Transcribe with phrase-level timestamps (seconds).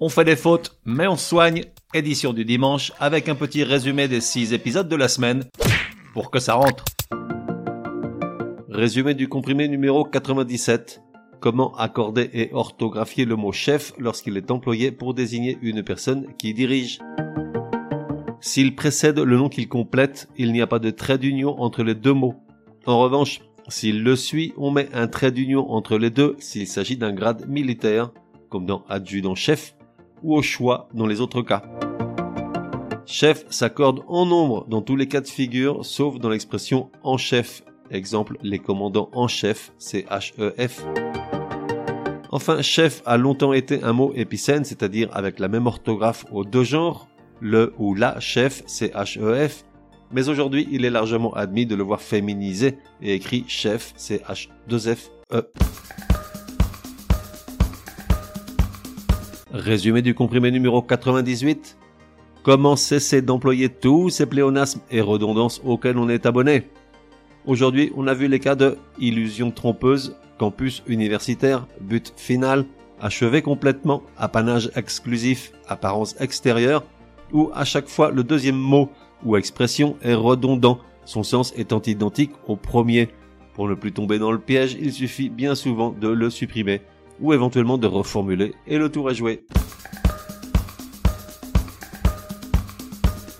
[0.00, 1.64] On fait des fautes, mais on soigne.
[1.92, 5.42] Édition du dimanche avec un petit résumé des 6 épisodes de la semaine
[6.12, 6.84] pour que ça rentre.
[8.68, 11.02] Résumé du comprimé numéro 97.
[11.40, 16.54] Comment accorder et orthographier le mot chef lorsqu'il est employé pour désigner une personne qui
[16.54, 17.00] dirige?
[18.40, 21.96] S'il précède le nom qu'il complète, il n'y a pas de trait d'union entre les
[21.96, 22.36] deux mots.
[22.86, 26.96] En revanche, s'il le suit, on met un trait d'union entre les deux s'il s'agit
[26.96, 28.12] d'un grade militaire,
[28.48, 29.74] comme dans adjudant-chef,
[30.22, 31.62] ou au choix dans les autres cas.
[33.06, 37.62] Chef s'accorde en nombre dans tous les cas de figure, sauf dans l'expression en chef.
[37.90, 40.84] Exemple, les commandants en chef, c'est H-E-F.
[42.30, 46.64] Enfin, chef a longtemps été un mot épicène, c'est-à-dire avec la même orthographe aux deux
[46.64, 47.08] genres.
[47.40, 49.64] Le ou la chef, c'est H-E-F.
[50.12, 55.50] Mais aujourd'hui, il est largement admis de le voir féminisé et écrit chef, c'est H-2-F-E.
[59.52, 61.78] Résumé du comprimé numéro 98.
[62.42, 66.64] Comment cesser d'employer tous ces pléonasmes et redondances auxquels on est abonné?
[67.46, 72.66] Aujourd'hui, on a vu les cas de illusion trompeuse, campus universitaire, but final,
[73.00, 76.84] achevé complètement, apanage exclusif, apparence extérieure,
[77.32, 78.90] où à chaque fois le deuxième mot
[79.24, 83.08] ou expression est redondant, son sens étant identique au premier.
[83.54, 86.82] Pour ne plus tomber dans le piège, il suffit bien souvent de le supprimer
[87.20, 89.44] ou éventuellement de reformuler et le tour est joué.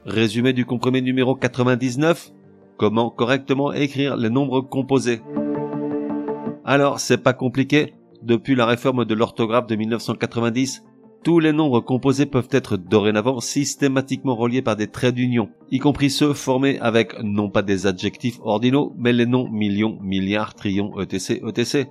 [0.05, 2.31] Résumé du comprimé numéro 99.
[2.79, 5.21] Comment correctement écrire les nombres composés.
[6.65, 7.95] Alors, c'est pas compliqué.
[8.23, 10.85] Depuis la réforme de l'orthographe de 1990,
[11.25, 16.11] tous les nombres composés peuvent être dorénavant systématiquement reliés par des traits d'union, y compris
[16.11, 21.43] ceux formés avec non pas des adjectifs ordinaux, mais les noms millions, milliards, trillions, etc.,
[21.47, 21.87] etc.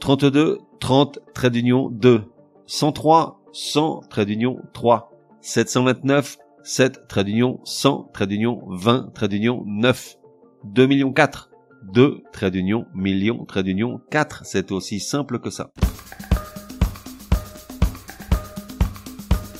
[0.00, 2.22] 32, 30, trait d'union 2.
[2.66, 5.10] 103, 100, trait d'union 3.
[5.40, 10.16] 729, 7, trait d'union 100, trait d'union 20, trait d'union 9.
[10.64, 11.50] 2 millions 4.
[11.92, 14.42] 2, trait d'union, million, trait d'union 4.
[14.44, 15.70] C'est aussi simple que ça.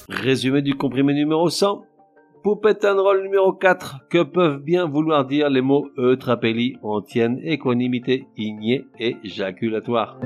[0.08, 1.82] Résumé du comprimé numéro 100.
[2.42, 4.06] Poupette and roll numéro 4.
[4.08, 10.18] Que peuvent bien vouloir dire les mots eutrapélie, antienne, équanimité, igné et jaculatoire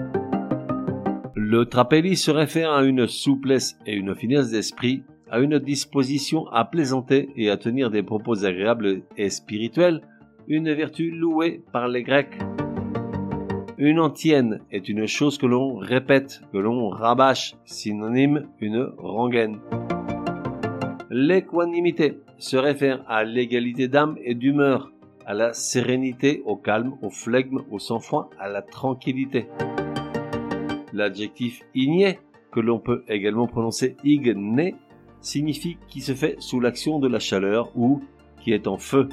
[1.35, 6.67] Le trapélie se réfère à une souplesse et une finesse d'esprit, à une disposition à
[6.67, 10.03] plaisanter et à tenir des propos agréables et spirituels,
[10.49, 12.39] une vertu louée par les Grecs.
[13.79, 19.61] Une antienne est une chose que l'on répète, que l'on rabâche, synonyme une rengaine.
[21.15, 24.91] L'équanimité se réfère à l'égalité d'âme et d'humeur,
[25.27, 29.47] à la sérénité, au calme, au flegme, au sang-froid, à la tranquillité.
[30.95, 32.19] L'adjectif igné,
[32.51, 34.75] que l'on peut également prononcer igné,
[35.21, 38.01] signifie qui se fait sous l'action de la chaleur ou
[38.41, 39.11] qui est en feu.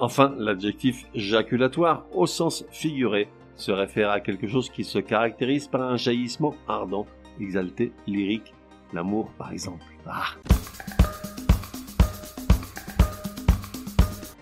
[0.00, 5.82] Enfin, l'adjectif jaculatoire, au sens figuré, se réfère à quelque chose qui se caractérise par
[5.82, 7.04] un jaillissement ardent,
[7.38, 8.54] exalté, lyrique,
[8.92, 9.84] L'amour, par exemple.
[10.06, 10.24] Ah.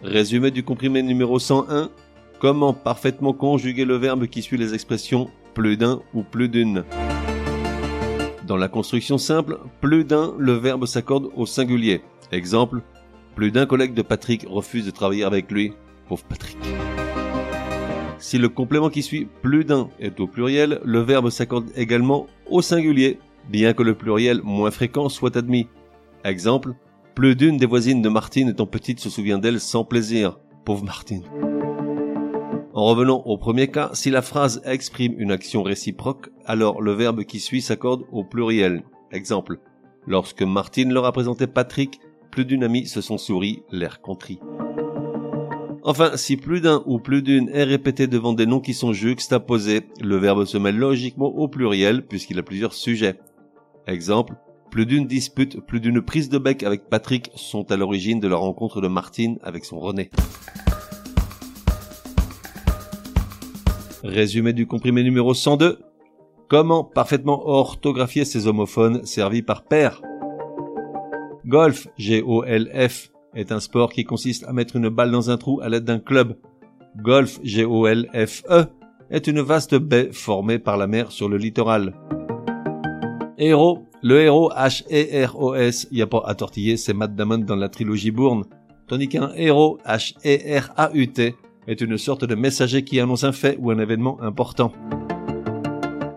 [0.03, 1.91] Résumé du comprimé numéro 101.
[2.39, 6.85] Comment parfaitement conjuguer le verbe qui suit les expressions plus d'un ou plus d'une
[8.47, 12.03] Dans la construction simple, plus d'un, le verbe s'accorde au singulier.
[12.31, 12.83] Exemple,
[13.35, 15.73] plus d'un collègue de Patrick refuse de travailler avec lui.
[16.09, 16.59] Pauvre Patrick.
[18.19, 22.63] Si le complément qui suit plus d'un est au pluriel, le verbe s'accorde également au
[22.63, 23.19] singulier
[23.49, 25.69] bien que le pluriel moins fréquent soit admis.
[26.25, 26.75] Exemple,
[27.15, 30.39] plus d'une des voisines de Martine étant petite se souvient d'elle sans plaisir.
[30.65, 31.23] Pauvre Martine.
[32.75, 37.25] En revenant au premier cas, si la phrase exprime une action réciproque, alors le verbe
[37.25, 38.83] qui suit s'accorde au pluriel.
[39.13, 39.61] Exemple,
[40.07, 44.41] lorsque Martine leur a présenté Patrick, plus d'une amie se sont souris, l'air contrit.
[45.85, 49.83] Enfin, si plus d'un ou plus d'une est répété devant des noms qui sont juxtaposés,
[50.03, 53.21] le verbe se met logiquement au pluriel puisqu'il a plusieurs sujets.
[53.87, 54.35] Exemple,
[54.71, 58.37] plus d'une dispute, plus d'une prise de bec avec Patrick sont à l'origine de la
[58.37, 60.11] rencontre de Martine avec son René.
[64.03, 65.79] Résumé du comprimé numéro 102.
[66.49, 70.03] Comment parfaitement orthographier ces homophones servis par père?
[71.45, 75.69] Golf, G-O-L-F, est un sport qui consiste à mettre une balle dans un trou à
[75.69, 76.37] l'aide d'un club.
[76.97, 78.65] Golf, G-O-L-F-E,
[79.11, 81.95] est une vaste baie formée par la mer sur le littoral.
[83.39, 87.69] Héros, le héros H-E-R-O-S, il n'y a pas à tortiller, c'est Matt Damon dans la
[87.69, 88.45] trilogie Bourne.
[88.89, 91.35] Tandis qu'un héros H-E-R-A-U-T
[91.67, 94.73] est une sorte de messager qui annonce un fait ou un événement important.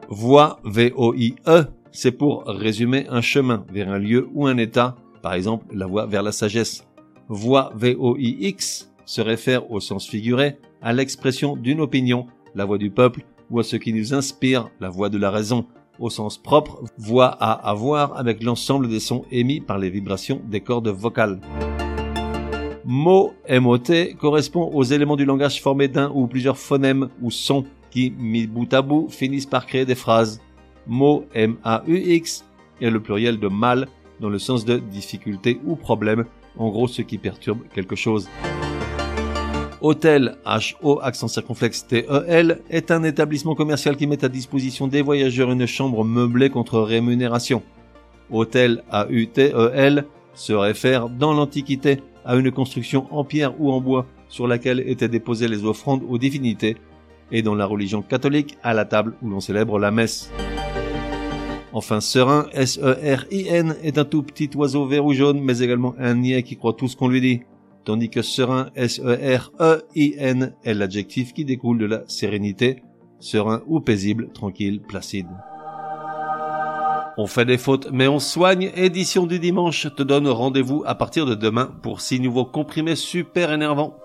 [0.09, 5.65] Voix V-O-I-E c'est pour résumer un chemin vers un lieu ou un état, par exemple
[5.75, 6.85] la voie vers la sagesse.
[7.27, 13.23] Voix VOIX se réfère au sens figuré à l'expression d'une opinion, la voix du peuple,
[13.49, 15.65] ou à ce qui nous inspire, la voix de la raison,
[15.99, 20.61] au sens propre, voix à avoir avec l'ensemble des sons émis par les vibrations des
[20.61, 21.39] cordes vocales.
[22.85, 28.11] Mot MOT correspond aux éléments du langage formés d'un ou plusieurs phonèmes ou sons qui,
[28.17, 30.41] mis bout à bout, finissent par créer des phrases.
[30.87, 32.43] Mot MAUX
[32.81, 33.87] est le pluriel de mal
[34.19, 36.25] dans le sens de difficulté ou problème,
[36.57, 38.27] en gros ce qui perturbe quelque chose.
[39.81, 45.51] Hôtel, H-O, accent circonflexe T-E-L, est un établissement commercial qui met à disposition des voyageurs
[45.51, 47.63] une chambre meublée contre rémunération.
[48.29, 54.47] Hôtel, A-U-T-E-L, se réfère dans l'Antiquité à une construction en pierre ou en bois sur
[54.47, 56.75] laquelle étaient déposées les offrandes aux divinités,
[57.31, 60.29] et dans la religion catholique à la table où l'on célèbre la messe.
[61.71, 66.43] Enfin, serein, S-E-R-I-N, est un tout petit oiseau vert ou jaune, mais également un niais
[66.43, 67.41] qui croit tout ce qu'on lui dit
[67.89, 72.83] tandis que serein, S-E-R-E-I-N, est l'adjectif qui découle de la sérénité,
[73.19, 75.25] serein ou paisible, tranquille, placide.
[77.17, 78.69] On fait des fautes, mais on soigne.
[78.75, 83.51] Édition du dimanche te donne rendez-vous à partir de demain pour six nouveaux comprimés super
[83.51, 83.97] énervants.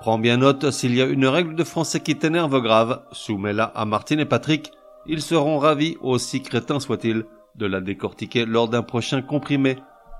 [0.00, 3.84] Prends bien note, s'il y a une règle de français qui t'énerve grave, soumets-la à
[3.84, 4.72] Martine et Patrick.
[5.04, 9.76] Ils seront ravis, aussi crétins soient-ils, de la décortiquer lors d'un prochain comprimé.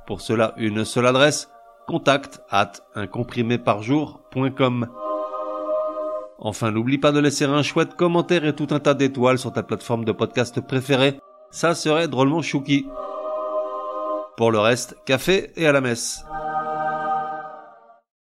[0.07, 1.49] Pour cela, une seule adresse,
[1.88, 4.88] contact at uncompriméparjour.com.
[6.38, 9.62] Enfin, n'oublie pas de laisser un chouette commentaire et tout un tas d'étoiles sur ta
[9.62, 11.19] plateforme de podcast préférée.
[11.50, 12.87] Ça serait drôlement chouki.
[14.37, 16.28] Pour le reste, café et à la messe.